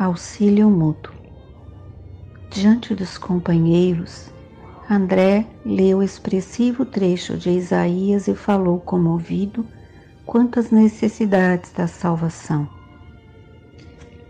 [0.00, 1.12] Auxílio mútuo.
[2.50, 4.30] Diante dos companheiros,
[4.90, 9.62] André leu expressivo trecho de Isaías e falou comovido
[10.24, 12.66] quantas necessidades da salvação.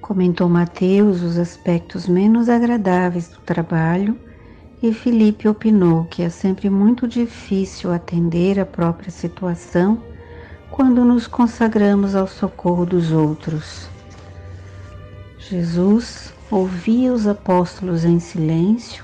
[0.00, 4.18] Comentou Mateus os aspectos menos agradáveis do trabalho
[4.82, 10.02] e Felipe opinou que é sempre muito difícil atender a própria situação
[10.68, 13.88] quando nos consagramos ao socorro dos outros.
[15.40, 19.02] Jesus ouvia os apóstolos em silêncio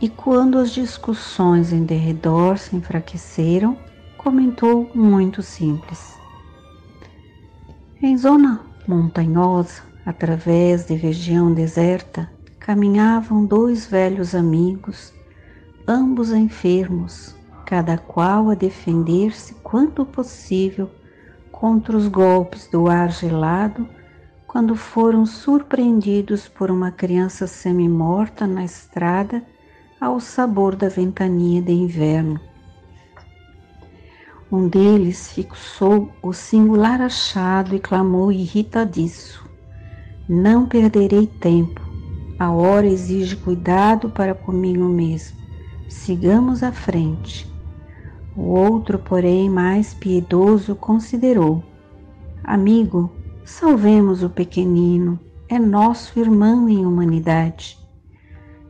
[0.00, 3.78] e, quando as discussões em derredor se enfraqueceram,
[4.18, 6.14] comentou muito simples.
[8.02, 15.14] Em zona montanhosa, através de região deserta, caminhavam dois velhos amigos,
[15.88, 17.34] ambos enfermos,
[17.64, 20.90] cada qual a defender-se quanto possível
[21.50, 23.88] contra os golpes do ar gelado
[24.56, 29.42] quando foram surpreendidos por uma criança semi-morta na estrada
[30.00, 32.40] ao sabor da ventania de inverno.
[34.50, 39.46] Um deles fixou o singular achado e clamou irritadiço:
[40.26, 41.82] Não perderei tempo.
[42.38, 45.36] A hora exige cuidado para comigo mesmo.
[45.86, 47.46] Sigamos à frente.
[48.34, 51.62] O outro, porém, mais piedoso, considerou:
[52.42, 53.12] Amigo,
[53.46, 57.78] Salvemos o pequenino, é nosso irmão em humanidade.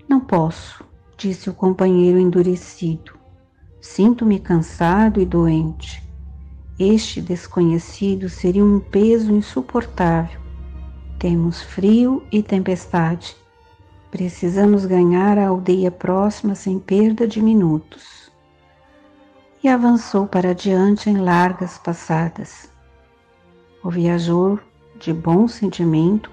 [0.06, 0.84] Não posso,
[1.16, 3.12] disse o companheiro endurecido.
[3.80, 6.06] Sinto-me cansado e doente.
[6.78, 10.38] Este desconhecido seria um peso insuportável.
[11.18, 13.34] Temos frio e tempestade.
[14.10, 18.30] Precisamos ganhar a aldeia próxima sem perda de minutos.
[19.64, 22.75] E avançou para diante em largas passadas.
[23.86, 24.60] O viajor,
[24.98, 26.28] de bom sentimento,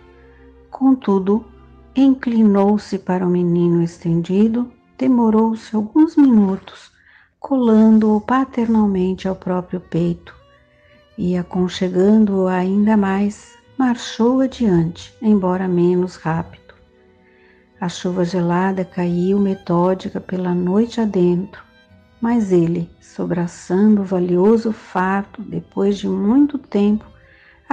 [0.71, 1.45] contudo,
[1.95, 6.91] inclinou-se para o menino estendido, demorou-se alguns minutos,
[7.39, 10.35] colando-o paternalmente ao próprio peito
[11.15, 16.73] e, aconchegando-o ainda mais, marchou adiante, embora menos rápido.
[17.79, 21.61] A chuva gelada caiu metódica pela noite adentro,
[22.19, 27.12] mas ele, sobraçando o valioso fardo depois de muito tempo,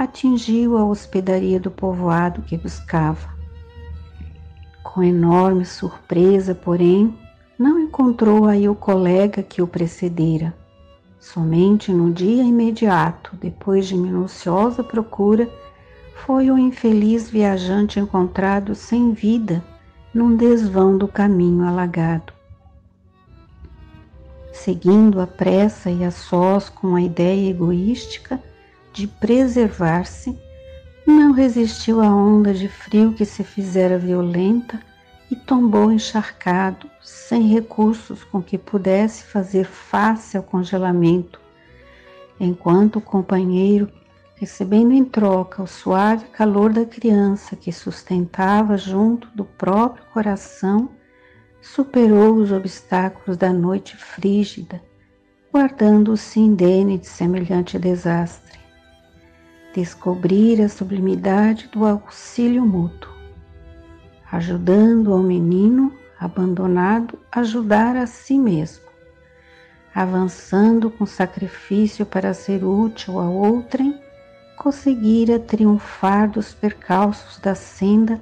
[0.01, 3.29] atingiu a hospedaria do povoado que buscava.
[4.81, 7.15] Com enorme surpresa, porém,
[7.57, 10.55] não encontrou aí o colega que o precedera.
[11.19, 15.47] Somente no dia imediato, depois de minuciosa procura,
[16.25, 19.63] foi o infeliz viajante encontrado sem vida
[20.11, 22.33] num desvão do caminho alagado.
[24.51, 28.41] Seguindo a pressa e a sós com a ideia egoística
[28.93, 30.37] de preservar-se,
[31.05, 34.79] não resistiu à onda de frio que se fizera violenta
[35.29, 41.39] e tombou encharcado, sem recursos com que pudesse fazer face ao congelamento,
[42.39, 43.89] enquanto o companheiro,
[44.35, 50.89] recebendo em troca o suave calor da criança que sustentava junto do próprio coração,
[51.61, 54.81] superou os obstáculos da noite frígida,
[55.53, 58.60] guardando-se indene de semelhante desastre
[59.73, 63.11] descobrir a sublimidade do auxílio mútuo,
[64.31, 68.85] ajudando ao menino abandonado a ajudar a si mesmo,
[69.93, 73.99] avançando com sacrifício para ser útil a outrem,
[74.55, 78.21] conseguira triunfar dos percalços da senda,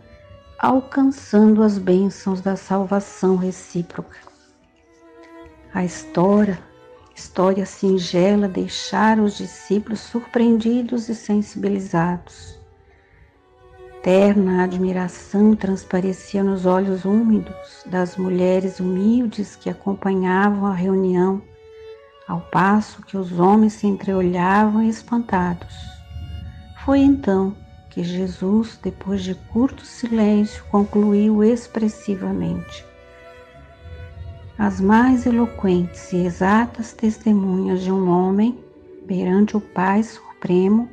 [0.57, 4.17] alcançando as bênçãos da salvação recíproca.
[5.73, 6.68] A história
[7.19, 12.57] História singela deixara os discípulos surpreendidos e sensibilizados.
[14.01, 21.41] Terna admiração transparecia nos olhos úmidos das mulheres humildes que acompanhavam a reunião,
[22.25, 25.75] ao passo que os homens se entreolhavam espantados.
[26.85, 27.53] Foi então
[27.89, 32.85] que Jesus, depois de curto silêncio, concluiu expressivamente:
[34.59, 38.59] as mais eloquentes e exatas testemunhas de um homem
[39.07, 40.89] perante o Pai Supremo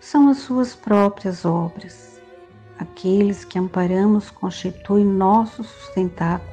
[0.00, 2.18] são as suas próprias obras.
[2.78, 6.50] Aqueles que amparamos constituem nosso sustentáculo.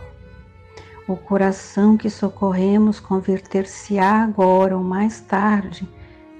[1.07, 5.87] O coração que socorremos converter-se-á agora ou mais tarde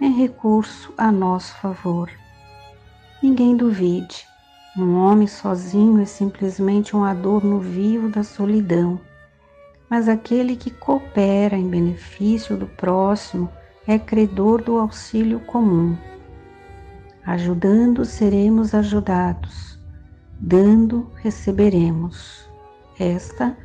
[0.02, 2.12] em recurso a nosso favor.
[3.24, 4.28] Ninguém duvide,
[4.78, 9.00] um homem sozinho é simplesmente um adorno vivo da solidão
[9.90, 13.50] mas aquele que coopera em benefício do próximo
[13.88, 15.98] é credor do auxílio comum.
[17.26, 19.80] Ajudando, seremos ajudados.
[20.40, 22.50] Dando, receberemos.
[23.00, 23.58] Esta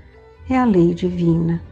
[0.49, 1.63] é a lei divina.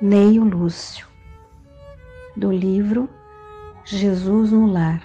[0.00, 1.08] Neio Lúcio,
[2.36, 3.08] do livro
[3.84, 5.02] Jesus no Lar,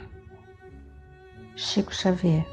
[1.55, 2.52] Chico Xavier.